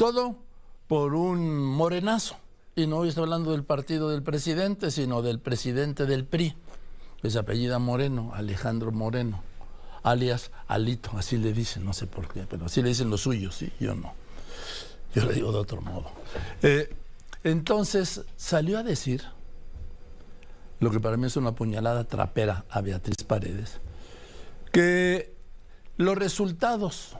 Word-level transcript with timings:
Todo 0.00 0.34
por 0.88 1.14
un 1.14 1.62
morenazo. 1.62 2.38
Y 2.74 2.86
no 2.86 3.04
estoy 3.04 3.24
hablando 3.24 3.50
del 3.50 3.64
partido 3.64 4.08
del 4.08 4.22
presidente, 4.22 4.90
sino 4.90 5.20
del 5.20 5.40
presidente 5.40 6.06
del 6.06 6.24
PRI, 6.24 6.56
que 7.20 7.28
se 7.28 7.38
apellida 7.38 7.78
Moreno, 7.78 8.32
Alejandro 8.34 8.92
Moreno, 8.92 9.42
alias 10.02 10.52
Alito, 10.68 11.10
así 11.18 11.36
le 11.36 11.52
dicen, 11.52 11.84
no 11.84 11.92
sé 11.92 12.06
por 12.06 12.28
qué, 12.28 12.46
pero 12.48 12.64
así 12.64 12.80
le 12.80 12.88
dicen 12.88 13.10
los 13.10 13.20
suyos, 13.20 13.54
sí, 13.56 13.70
yo 13.78 13.94
no. 13.94 14.14
Yo 15.14 15.26
le 15.26 15.34
digo 15.34 15.52
de 15.52 15.58
otro 15.58 15.82
modo. 15.82 16.10
Eh, 16.62 16.96
entonces 17.44 18.22
salió 18.36 18.78
a 18.78 18.82
decir 18.82 19.22
lo 20.78 20.90
que 20.90 20.98
para 20.98 21.18
mí 21.18 21.26
es 21.26 21.36
una 21.36 21.52
puñalada 21.54 22.04
trapera 22.04 22.64
a 22.70 22.80
Beatriz 22.80 23.22
Paredes, 23.26 23.82
que 24.72 25.36
los 25.98 26.16
resultados 26.16 27.18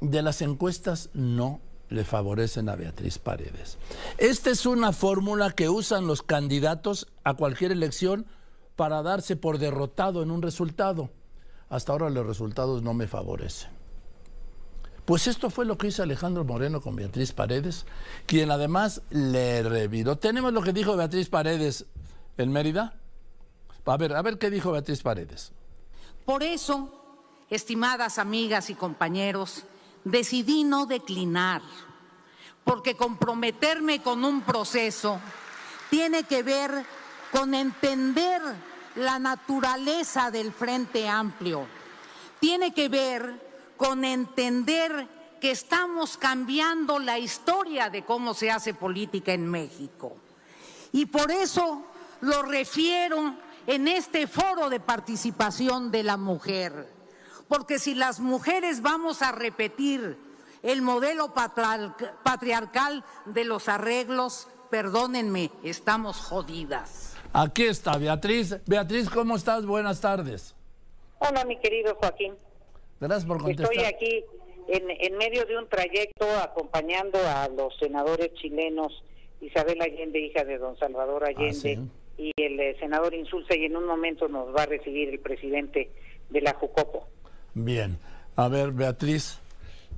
de 0.00 0.22
las 0.22 0.42
encuestas 0.42 1.08
no 1.14 1.60
le 1.88 2.04
favorecen 2.04 2.68
a 2.68 2.76
Beatriz 2.76 3.18
Paredes. 3.18 3.78
Esta 4.18 4.50
es 4.50 4.66
una 4.66 4.92
fórmula 4.92 5.50
que 5.52 5.68
usan 5.68 6.06
los 6.06 6.22
candidatos 6.22 7.06
a 7.24 7.34
cualquier 7.34 7.72
elección 7.72 8.26
para 8.74 9.02
darse 9.02 9.36
por 9.36 9.58
derrotado 9.58 10.22
en 10.22 10.30
un 10.30 10.42
resultado. 10.42 11.10
Hasta 11.68 11.92
ahora 11.92 12.10
los 12.10 12.26
resultados 12.26 12.82
no 12.82 12.94
me 12.94 13.06
favorecen. 13.06 13.70
Pues 15.04 15.28
esto 15.28 15.50
fue 15.50 15.64
lo 15.64 15.78
que 15.78 15.86
hizo 15.86 16.02
Alejandro 16.02 16.44
Moreno 16.44 16.80
con 16.80 16.96
Beatriz 16.96 17.32
Paredes, 17.32 17.86
quien 18.26 18.50
además 18.50 19.02
le 19.10 19.62
reviró. 19.62 20.16
Tenemos 20.18 20.52
lo 20.52 20.62
que 20.62 20.72
dijo 20.72 20.96
Beatriz 20.96 21.28
Paredes 21.28 21.86
en 22.36 22.50
Mérida. 22.50 22.94
A 23.84 23.96
ver, 23.96 24.14
a 24.16 24.22
ver 24.22 24.36
qué 24.36 24.50
dijo 24.50 24.72
Beatriz 24.72 25.02
Paredes. 25.02 25.52
Por 26.24 26.42
eso, 26.42 26.90
estimadas 27.48 28.18
amigas 28.18 28.68
y 28.68 28.74
compañeros, 28.74 29.62
decidí 30.06 30.62
no 30.62 30.86
declinar, 30.86 31.62
porque 32.62 32.96
comprometerme 32.96 34.02
con 34.02 34.24
un 34.24 34.42
proceso 34.42 35.20
tiene 35.90 36.22
que 36.24 36.44
ver 36.44 36.86
con 37.32 37.54
entender 37.54 38.40
la 38.94 39.18
naturaleza 39.18 40.30
del 40.30 40.52
Frente 40.52 41.08
Amplio, 41.08 41.66
tiene 42.38 42.72
que 42.72 42.88
ver 42.88 43.74
con 43.76 44.04
entender 44.04 45.08
que 45.40 45.50
estamos 45.50 46.16
cambiando 46.16 47.00
la 47.00 47.18
historia 47.18 47.90
de 47.90 48.04
cómo 48.04 48.32
se 48.32 48.50
hace 48.50 48.74
política 48.74 49.32
en 49.32 49.50
México. 49.50 50.16
Y 50.92 51.06
por 51.06 51.32
eso 51.32 51.82
lo 52.20 52.42
refiero 52.42 53.34
en 53.66 53.88
este 53.88 54.28
foro 54.28 54.70
de 54.70 54.78
participación 54.78 55.90
de 55.90 56.04
la 56.04 56.16
mujer. 56.16 56.95
Porque 57.48 57.78
si 57.78 57.94
las 57.94 58.20
mujeres 58.20 58.82
vamos 58.82 59.22
a 59.22 59.32
repetir 59.32 60.16
el 60.62 60.82
modelo 60.82 61.32
patriarcal 61.32 63.04
de 63.26 63.44
los 63.44 63.68
arreglos, 63.68 64.48
perdónenme, 64.70 65.50
estamos 65.62 66.18
jodidas. 66.18 67.16
Aquí 67.32 67.64
está 67.64 67.98
Beatriz. 67.98 68.56
Beatriz, 68.66 69.08
¿cómo 69.10 69.36
estás? 69.36 69.64
Buenas 69.64 70.00
tardes. 70.00 70.54
Hola, 71.18 71.44
mi 71.44 71.58
querido 71.58 71.94
Joaquín. 71.96 72.34
Gracias 73.00 73.26
por 73.26 73.38
contestar. 73.38 73.72
Estoy 73.72 73.84
aquí 73.84 74.24
en, 74.68 75.16
medio 75.16 75.44
de 75.44 75.58
un 75.58 75.68
trayecto 75.68 76.26
acompañando 76.42 77.18
a 77.18 77.48
los 77.48 77.76
senadores 77.78 78.32
chilenos 78.34 79.04
Isabel 79.40 79.80
Allende, 79.80 80.18
hija 80.18 80.44
de 80.44 80.58
don 80.58 80.78
Salvador 80.78 81.24
ah, 81.24 81.28
Allende, 81.28 81.78
y 82.18 82.32
el 82.36 82.58
eh, 82.58 82.76
senador 82.80 83.14
Insulza, 83.14 83.54
y 83.54 83.66
en 83.66 83.76
un 83.76 83.86
momento 83.86 84.28
nos 84.28 84.54
va 84.54 84.62
a 84.62 84.66
recibir 84.66 85.10
el 85.10 85.20
presidente 85.20 85.90
de 86.30 86.40
la 86.40 86.54
Jucopo. 86.54 87.06
Bien. 87.56 87.98
A 88.36 88.48
ver, 88.48 88.72
Beatriz, 88.72 89.40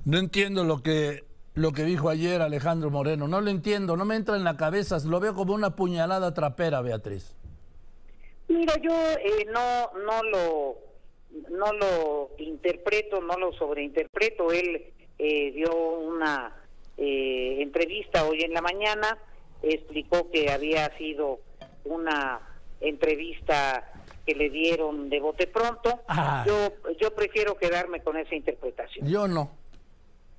no 0.05 0.17
entiendo 0.19 0.62
lo 0.62 0.81
que 0.81 1.25
lo 1.55 1.73
que 1.73 1.83
dijo 1.83 2.09
ayer 2.09 2.41
Alejandro 2.41 2.89
Moreno. 2.89 3.27
No 3.27 3.41
lo 3.41 3.50
entiendo, 3.50 3.97
no 3.97 4.05
me 4.05 4.15
entra 4.15 4.37
en 4.37 4.45
la 4.45 4.56
cabeza. 4.56 4.97
Lo 5.05 5.19
veo 5.19 5.34
como 5.34 5.55
una 5.55 5.75
puñalada 5.75 6.33
trapera, 6.33 6.81
Beatriz. 6.83 7.34
Mira, 8.47 8.75
yo 8.81 8.92
eh, 8.92 9.44
no, 9.53 9.91
no 10.05 10.22
lo 10.22 10.77
no 11.50 11.72
lo 11.72 12.31
interpreto, 12.38 13.21
no 13.21 13.37
lo 13.37 13.53
sobreinterpreto. 13.55 14.53
Él 14.53 14.93
eh, 15.19 15.50
dio 15.50 15.75
una 15.75 16.54
eh, 16.97 17.56
entrevista 17.60 18.25
hoy 18.25 18.43
en 18.43 18.53
la 18.53 18.62
mañana, 18.62 19.19
explicó 19.62 20.31
que 20.31 20.53
había 20.53 20.97
sido 20.97 21.41
una 21.84 22.47
entrevista 22.81 23.93
que 24.27 24.34
le 24.34 24.50
dieron 24.50 25.09
de 25.09 25.21
bote 25.21 25.47
pronto. 25.47 26.03
Ah. 26.09 26.44
Yo, 26.47 26.72
yo 27.00 27.15
prefiero 27.15 27.56
quedarme 27.56 28.03
con 28.03 28.16
esa 28.16 28.34
interpretación. 28.34 29.06
Yo 29.06 29.27
no. 29.27 29.50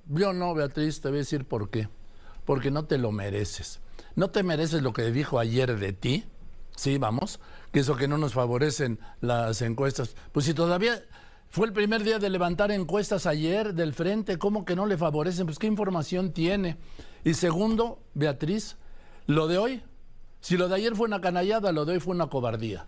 Yo 0.06 0.32
no, 0.32 0.54
Beatriz, 0.54 1.00
te 1.00 1.08
voy 1.08 1.18
a 1.18 1.20
decir 1.20 1.44
por 1.44 1.70
qué. 1.70 1.88
Porque 2.44 2.70
no 2.70 2.84
te 2.86 2.98
lo 2.98 3.12
mereces. 3.12 3.80
No 4.14 4.30
te 4.30 4.42
mereces 4.42 4.82
lo 4.82 4.92
que 4.92 5.10
dijo 5.10 5.38
ayer 5.38 5.78
de 5.78 5.92
ti. 5.92 6.24
Sí, 6.76 6.98
vamos 6.98 7.40
que 7.72 7.80
eso 7.80 7.96
que 7.96 8.08
no 8.08 8.18
nos 8.18 8.34
favorecen 8.34 8.98
las 9.20 9.62
encuestas. 9.62 10.16
Pues 10.32 10.46
si 10.46 10.54
todavía 10.54 11.02
fue 11.48 11.66
el 11.66 11.72
primer 11.72 12.02
día 12.02 12.18
de 12.18 12.30
levantar 12.30 12.70
encuestas 12.70 13.26
ayer 13.26 13.74
del 13.74 13.92
frente, 13.92 14.38
¿cómo 14.38 14.64
que 14.64 14.76
no 14.76 14.86
le 14.86 14.96
favorecen? 14.96 15.46
Pues 15.46 15.58
qué 15.58 15.66
información 15.66 16.32
tiene. 16.32 16.76
Y 17.24 17.34
segundo, 17.34 18.00
Beatriz, 18.14 18.76
lo 19.26 19.46
de 19.46 19.58
hoy, 19.58 19.82
si 20.40 20.56
lo 20.56 20.68
de 20.68 20.76
ayer 20.76 20.94
fue 20.94 21.06
una 21.06 21.20
canallada, 21.20 21.72
lo 21.72 21.84
de 21.84 21.94
hoy 21.94 22.00
fue 22.00 22.14
una 22.14 22.28
cobardía. 22.28 22.86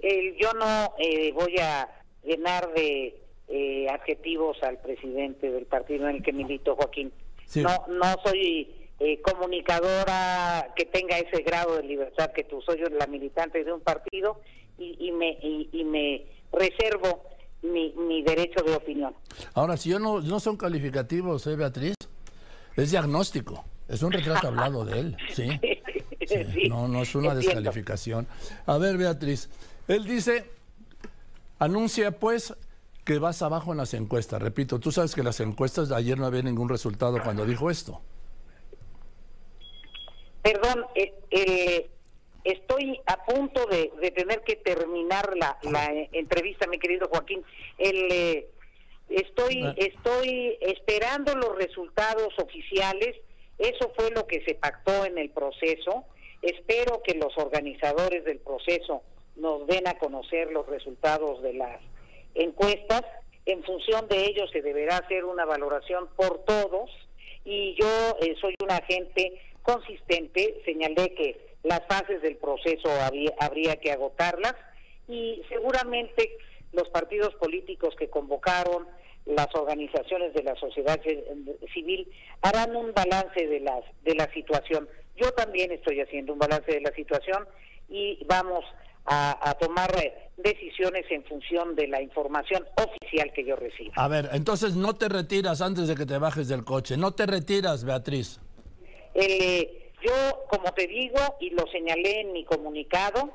yo 0.00 0.52
no 0.54 0.94
eh, 0.98 1.32
voy 1.32 1.56
a 1.58 1.88
llenar 2.24 2.72
de 2.74 3.18
eh, 3.48 3.86
adjetivos 3.90 4.62
al 4.62 4.78
presidente 4.78 5.50
del 5.50 5.66
partido 5.66 6.08
en 6.08 6.16
el 6.16 6.22
que 6.22 6.32
milito, 6.32 6.76
Joaquín. 6.76 7.12
No, 7.56 7.86
no 7.88 8.14
soy 8.24 8.68
eh, 9.00 9.20
comunicadora 9.22 10.72
que 10.76 10.84
tenga 10.84 11.18
ese 11.18 11.42
grado 11.42 11.76
de 11.76 11.84
libertad 11.84 12.32
que 12.32 12.44
tú 12.44 12.60
soy 12.62 12.80
yo 12.80 12.88
la 12.88 13.06
militante 13.06 13.64
de 13.64 13.72
un 13.72 13.80
partido 13.80 14.40
y, 14.76 15.10
me 15.12 15.38
y, 15.40 15.84
me 15.84 16.24
reservo 16.52 17.22
mi, 17.62 17.92
mi, 17.96 18.22
derecho 18.22 18.62
de 18.64 18.74
opinión. 18.74 19.14
Ahora, 19.54 19.76
si 19.76 19.90
yo 19.90 19.98
no, 19.98 20.20
no 20.20 20.38
son 20.40 20.56
calificativos, 20.56 21.46
¿eh, 21.46 21.56
Beatriz? 21.56 21.94
Es 22.76 22.90
diagnóstico, 22.90 23.64
es 23.88 24.02
un 24.02 24.12
retrato 24.12 24.48
hablado 24.48 24.84
de 24.84 25.00
él, 25.00 25.16
¿sí? 25.34 25.48
no, 26.68 26.88
no 26.88 27.02
es 27.02 27.14
una 27.14 27.34
descalificación. 27.34 28.26
A 28.66 28.78
ver, 28.78 28.96
Beatriz, 28.96 29.48
él 29.88 30.04
dice, 30.04 30.44
anuncia 31.58 32.12
pues 32.12 32.54
que 33.04 33.18
vas 33.18 33.40
abajo 33.40 33.72
en 33.72 33.78
las 33.78 33.94
encuestas. 33.94 34.42
Repito, 34.42 34.78
tú 34.78 34.92
sabes 34.92 35.14
que 35.14 35.22
las 35.22 35.40
encuestas 35.40 35.88
de 35.88 35.96
ayer 35.96 36.18
no 36.18 36.26
había 36.26 36.42
ningún 36.42 36.68
resultado 36.68 37.22
cuando 37.22 37.46
dijo 37.46 37.70
esto. 37.70 38.02
Perdón, 40.42 40.84
eh, 40.94 41.14
eh, 41.30 41.90
estoy 42.44 43.00
a 43.06 43.24
punto 43.24 43.66
de, 43.66 43.90
tener 44.10 44.42
que 44.42 44.56
terminar 44.56 45.34
la, 45.36 45.58
entrevista, 46.12 46.66
mi 46.66 46.78
querido 46.78 47.08
Joaquín. 47.08 47.42
El, 47.78 48.12
eh, 48.12 48.48
estoy, 49.08 49.62
ah. 49.64 49.74
estoy 49.78 50.58
esperando 50.60 51.34
los 51.34 51.56
resultados 51.56 52.38
oficiales. 52.38 53.16
Eso 53.58 53.92
fue 53.96 54.10
lo 54.10 54.26
que 54.26 54.44
se 54.44 54.54
pactó 54.54 55.04
en 55.04 55.18
el 55.18 55.30
proceso. 55.30 56.04
Espero 56.42 57.02
que 57.02 57.14
los 57.14 57.36
organizadores 57.36 58.24
del 58.24 58.38
proceso 58.38 59.02
nos 59.36 59.66
den 59.66 59.86
a 59.88 59.98
conocer 59.98 60.50
los 60.52 60.66
resultados 60.66 61.42
de 61.42 61.54
las 61.54 61.80
encuestas. 62.34 63.02
En 63.46 63.64
función 63.64 64.08
de 64.08 64.26
ello 64.26 64.46
se 64.48 64.62
deberá 64.62 64.98
hacer 64.98 65.24
una 65.24 65.44
valoración 65.44 66.08
por 66.16 66.44
todos 66.44 66.90
y 67.44 67.74
yo 67.80 68.16
soy 68.40 68.54
un 68.62 68.70
agente 68.70 69.40
consistente, 69.62 70.60
señalé 70.64 71.14
que 71.14 71.48
las 71.62 71.80
fases 71.88 72.22
del 72.22 72.36
proceso 72.36 72.88
habría 73.38 73.76
que 73.76 73.92
agotarlas 73.92 74.54
y 75.08 75.42
seguramente 75.48 76.36
los 76.72 76.88
partidos 76.90 77.34
políticos 77.36 77.94
que 77.98 78.10
convocaron, 78.10 78.86
las 79.28 79.48
organizaciones 79.54 80.32
de 80.34 80.42
la 80.42 80.54
sociedad 80.56 81.00
civil 81.72 82.08
harán 82.42 82.74
un 82.74 82.92
balance 82.92 83.46
de 83.46 83.60
las 83.60 83.84
de 84.04 84.14
la 84.14 84.30
situación. 84.32 84.88
Yo 85.16 85.30
también 85.32 85.70
estoy 85.72 86.00
haciendo 86.00 86.32
un 86.32 86.38
balance 86.38 86.72
de 86.72 86.80
la 86.80 86.92
situación 86.92 87.46
y 87.88 88.24
vamos 88.26 88.64
a, 89.04 89.50
a, 89.50 89.54
tomar 89.54 89.90
decisiones 90.36 91.06
en 91.10 91.24
función 91.24 91.74
de 91.74 91.88
la 91.88 92.02
información 92.02 92.64
oficial 92.76 93.32
que 93.32 93.44
yo 93.44 93.56
reciba. 93.56 93.94
A 93.96 94.08
ver, 94.08 94.28
entonces 94.32 94.76
no 94.76 94.94
te 94.94 95.08
retiras 95.08 95.62
antes 95.62 95.88
de 95.88 95.94
que 95.94 96.04
te 96.04 96.18
bajes 96.18 96.48
del 96.48 96.64
coche, 96.64 96.96
no 96.96 97.12
te 97.12 97.26
retiras, 97.26 97.84
Beatriz. 97.84 98.38
Eh, 99.14 99.90
yo, 100.02 100.46
como 100.48 100.72
te 100.74 100.86
digo, 100.86 101.18
y 101.40 101.50
lo 101.50 101.66
señalé 101.68 102.20
en 102.20 102.32
mi 102.32 102.44
comunicado, 102.44 103.32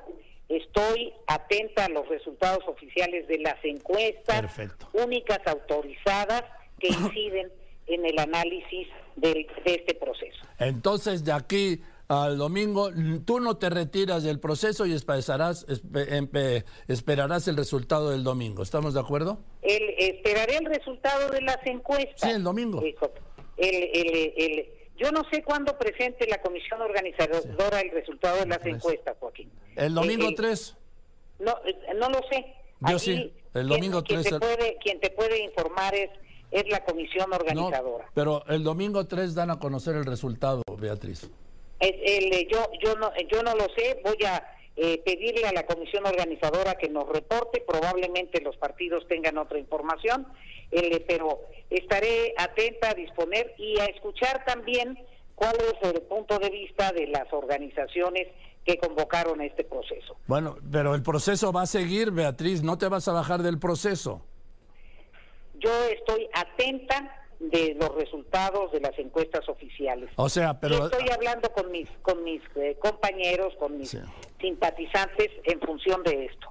estoy 0.57 1.13
atenta 1.27 1.85
a 1.85 1.89
los 1.89 2.07
resultados 2.07 2.63
oficiales 2.67 3.27
de 3.27 3.39
las 3.39 3.63
encuestas 3.63 4.55
únicas 4.93 5.39
autorizadas 5.45 6.43
que 6.79 6.87
inciden 6.89 7.51
en 7.87 8.05
el 8.05 8.19
análisis 8.19 8.87
de, 9.15 9.47
este 9.65 9.93
proceso. 9.95 10.45
Entonces, 10.59 11.23
de 11.23 11.31
aquí 11.31 11.81
al 12.07 12.37
domingo, 12.37 12.89
tú 13.25 13.39
no 13.39 13.57
te 13.57 13.69
retiras 13.69 14.23
del 14.23 14.39
proceso 14.39 14.85
y 14.85 14.93
esperarás, 14.93 15.65
esperarás 16.87 17.47
el 17.47 17.57
resultado 17.57 18.11
del 18.11 18.23
domingo. 18.23 18.63
¿Estamos 18.63 18.93
de 18.93 18.99
acuerdo? 18.99 19.39
El, 19.61 19.83
esperaré 19.97 20.57
el 20.57 20.65
resultado 20.65 21.29
de 21.31 21.41
las 21.41 21.65
encuestas. 21.65 22.29
Sí, 22.29 22.29
el 22.29 22.43
domingo. 22.43 22.81
el, 22.81 22.95
el, 23.57 24.33
el, 24.37 24.67
yo 24.97 25.11
no 25.11 25.23
sé 25.31 25.43
cuándo 25.43 25.77
presente 25.77 26.27
la 26.27 26.41
comisión 26.41 26.81
organizadora 26.81 27.81
el 27.81 27.91
resultado 27.91 28.39
de 28.39 28.45
las 28.45 28.65
encuestas. 28.65 29.12
El 29.75 29.93
domingo 29.93 30.25
Eh, 30.27 30.31
eh, 30.31 30.35
3. 30.35 30.77
No, 31.39 31.51
eh, 31.65 31.75
no 31.95 32.09
lo 32.09 32.19
sé. 32.31 32.45
Yo 32.81 32.95
Aquí, 32.95 32.99
sí, 32.99 33.11
el 33.13 33.31
quien- 33.53 33.67
domingo 33.67 34.03
quien, 34.03 34.21
3 34.21 34.33
te 34.33 34.39
puede, 34.39 34.77
quien 34.77 34.99
te 34.99 35.09
puede 35.11 35.39
informar 35.43 35.95
es, 35.95 36.09
es 36.51 36.67
la 36.69 36.83
comisión 36.85 37.29
No, 37.29 37.35
organizadora. 37.37 38.09
pero 38.13 38.43
el 38.47 38.63
domingo 38.63 39.05
3 39.07 39.33
dan 39.35 39.51
a 39.51 39.59
conocer 39.59 39.95
el 39.95 40.05
resultado, 40.05 40.61
Beatriz. 40.77 41.29
El, 41.79 41.93
eh, 42.33 42.47
yo, 42.51 42.69
yo, 42.83 42.95
no, 42.95 43.11
yo 43.31 43.43
no 43.43 43.55
lo 43.55 43.65
sé, 43.75 43.99
voy 44.03 44.17
a 44.25 44.49
eh, 44.75 44.99
pedirle 45.05 45.45
a 45.47 45.51
la 45.53 45.65
comisión 45.67 46.05
organizadora 46.05 46.75
que 46.75 46.89
nos 46.89 47.07
reporte, 47.07 47.61
probablemente 47.67 48.41
los 48.41 48.57
partidos 48.57 49.07
tengan 49.07 49.37
otra 49.37 49.59
información, 49.59 50.25
el, 50.71 50.93
eh, 50.93 51.05
pero 51.07 51.41
estaré 51.69 52.33
atenta 52.37 52.89
a 52.89 52.93
disponer 52.95 53.53
y 53.59 53.79
a 53.79 53.85
escuchar 53.85 54.43
también 54.45 54.97
cuál 55.35 55.55
es 55.57 55.89
el 55.93 56.01
punto 56.03 56.39
de 56.39 56.49
vista 56.49 56.91
de 56.91 57.05
las 57.07 57.31
organizaciones 57.33 58.27
que 58.65 58.77
convocaron 58.77 59.41
este 59.41 59.63
proceso. 59.63 60.15
Bueno, 60.27 60.57
pero 60.71 60.95
el 60.95 61.03
proceso 61.03 61.51
va 61.51 61.63
a 61.63 61.65
seguir, 61.67 62.11
Beatriz, 62.11 62.63
no 62.63 62.77
te 62.77 62.87
vas 62.87 63.07
a 63.07 63.13
bajar 63.13 63.41
del 63.43 63.59
proceso. 63.59 64.21
Yo 65.55 65.69
estoy 65.85 66.27
atenta 66.33 67.19
de 67.39 67.75
los 67.79 67.93
resultados 67.95 68.71
de 68.71 68.79
las 68.79 68.97
encuestas 68.99 69.47
oficiales. 69.49 70.09
O 70.15 70.29
sea, 70.29 70.59
pero 70.59 70.85
estoy 70.85 71.09
hablando 71.09 71.49
con 71.51 71.71
mis 71.71 71.89
con 72.01 72.23
mis 72.23 72.41
eh, 72.55 72.77
compañeros, 72.81 73.53
con 73.59 73.77
mis 73.77 73.89
Sí. 73.89 73.99
simpatizantes 74.39 75.29
en 75.43 75.59
función 75.59 76.03
de 76.03 76.25
esto. 76.25 76.47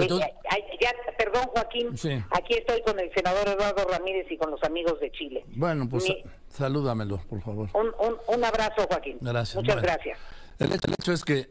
Eh, 0.00 0.06
tú- 0.08 0.18
ya- 0.18 0.92
perdón, 1.18 1.42
Joaquín, 1.54 1.96
Sí. 1.96 2.10
aquí 2.30 2.54
estoy 2.54 2.80
con 2.82 2.98
el 2.98 3.12
senador 3.14 3.46
Eduardo 3.48 3.84
Ramírez 3.88 4.26
y 4.30 4.36
con 4.38 4.50
los 4.50 4.62
amigos 4.64 4.98
de 4.98 5.12
Chile. 5.12 5.44
bueno, 5.56 5.86
pues 5.88 6.08
Mi- 6.08 6.24
salúdamelo, 6.48 7.18
por 7.28 7.40
favor. 7.42 7.68
un, 7.74 7.86
un, 7.98 8.16
un 8.26 8.44
abrazo, 8.44 8.86
Joaquín. 8.88 9.18
Gracias. 9.20 9.56
Muchas 9.56 9.76
Bueno. 9.76 9.82
gracias. 9.88 10.18
El 10.58 10.72
hecho, 10.72 11.12
es 11.12 11.24
que 11.24 11.50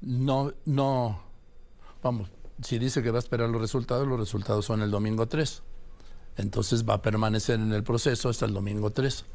no, 0.00 0.52
no, 0.64 1.20
vamos, 2.02 2.30
si 2.62 2.78
dice 2.78 3.02
que 3.02 3.10
va 3.10 3.18
a 3.18 3.20
esperar 3.20 3.48
los 3.48 3.60
resultados, 3.60 4.06
los 4.06 4.18
resultados 4.18 4.64
son 4.64 4.82
el 4.82 4.90
domingo 4.90 5.28
3. 5.28 5.62
Entonces 6.38 6.88
va 6.88 6.94
a 6.94 7.02
permanecer 7.02 7.60
en 7.60 7.72
el 7.72 7.82
proceso 7.82 8.28
hasta 8.28 8.46
el 8.46 8.52
domingo 8.52 8.90
3. 8.90 9.26